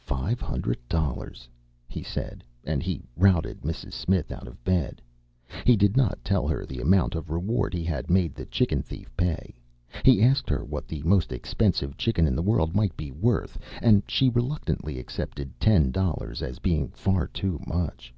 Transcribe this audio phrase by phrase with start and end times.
[0.00, 1.46] "Five hundred dollars!"
[1.86, 3.92] he said, and he routed Mrs.
[3.92, 5.02] Smith out of bed.
[5.66, 9.14] He did not tell her the amount of reward he had made the chicken thief
[9.14, 9.54] pay.
[10.06, 14.02] He asked her what the most expensive chicken in the world might be worth, and
[14.08, 18.14] she reluctantly accepted ten dollars as being far too much.